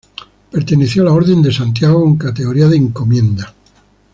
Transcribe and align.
Perteneció 0.49 1.03
a 1.03 1.05
la 1.05 1.11
Orden 1.11 1.43
de 1.43 1.51
Santiago 1.53 2.01
con 2.01 2.17
categoría 2.17 2.67
de 2.67 2.75
Encomienda. 2.75 3.53